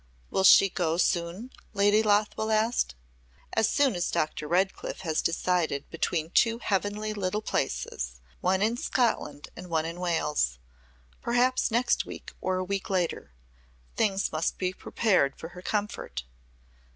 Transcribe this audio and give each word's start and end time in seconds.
"Will 0.31 0.43
she 0.43 0.67
go 0.67 0.97
soon?" 0.97 1.51
Lady 1.73 2.01
Lothwell 2.01 2.49
asked. 2.49 2.95
"As 3.53 3.69
soon 3.69 3.93
as 3.95 4.09
Dr. 4.09 4.47
Redcliff 4.47 5.01
has 5.01 5.21
decided 5.21 5.87
between 5.91 6.31
two 6.31 6.57
heavenly 6.57 7.13
little 7.13 7.43
places 7.43 8.19
one 8.39 8.63
in 8.63 8.77
Scotland 8.77 9.49
and 9.55 9.69
one 9.69 9.85
in 9.85 9.99
Wales. 9.99 10.57
Perhaps 11.21 11.69
next 11.69 12.03
week 12.03 12.33
or 12.41 12.55
a 12.57 12.63
week 12.63 12.89
later. 12.89 13.33
Things 13.95 14.31
must 14.31 14.57
be 14.57 14.73
prepared 14.73 15.35
for 15.37 15.49
her 15.49 15.61
comfort." 15.61 16.23